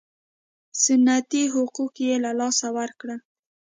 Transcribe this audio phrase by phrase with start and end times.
[0.83, 3.19] سنتي حقوق یې له لاسه ورکړل.